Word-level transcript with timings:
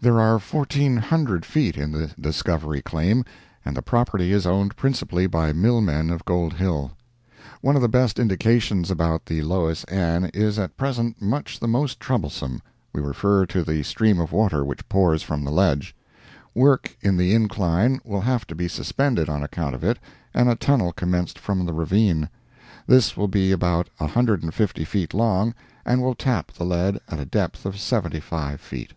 There 0.00 0.18
are 0.18 0.40
fourteen 0.40 0.96
hundred 0.96 1.44
feet 1.46 1.76
in 1.76 1.92
the 1.92 2.08
discovery 2.20 2.82
claim, 2.82 3.24
and 3.64 3.76
the 3.76 3.82
property 3.82 4.32
is 4.32 4.44
owned 4.44 4.74
principally 4.74 5.28
by 5.28 5.52
mill 5.52 5.80
men 5.80 6.10
of 6.10 6.24
Gold 6.24 6.54
Hill. 6.54 6.90
One 7.60 7.76
of 7.76 7.82
the 7.82 7.88
best 7.88 8.18
indications 8.18 8.90
about 8.90 9.26
the 9.26 9.42
Lois 9.42 9.84
Ann 9.84 10.24
is 10.34 10.58
at 10.58 10.76
present 10.76 11.22
much 11.22 11.60
the 11.60 11.68
most 11.68 12.00
troublesome—we 12.00 13.00
refer 13.00 13.46
to 13.46 13.62
the 13.62 13.84
stream 13.84 14.18
of 14.18 14.32
water 14.32 14.64
which 14.64 14.88
pours 14.88 15.22
from 15.22 15.44
the 15.44 15.52
ledge; 15.52 15.94
work 16.52 16.96
in 17.00 17.16
the 17.16 17.32
incline 17.32 18.00
will 18.04 18.22
have 18.22 18.44
to 18.48 18.56
be 18.56 18.66
suspended 18.66 19.28
on 19.28 19.44
account 19.44 19.76
of 19.76 19.84
it 19.84 20.00
and 20.34 20.48
a 20.48 20.56
tunnel 20.56 20.90
commenced 20.92 21.38
from 21.38 21.64
the 21.64 21.72
ravine—this 21.72 23.16
will 23.16 23.28
be 23.28 23.52
about 23.52 23.88
a 24.00 24.08
hundred 24.08 24.42
and 24.42 24.52
fifty 24.52 24.84
feet 24.84 25.14
long, 25.14 25.54
and 25.84 26.02
will 26.02 26.16
tap 26.16 26.50
the 26.50 26.64
lead 26.64 26.98
at 27.08 27.20
a 27.20 27.24
depth 27.24 27.64
of 27.64 27.78
seventy 27.78 28.18
five 28.18 28.60
feet. 28.60 28.90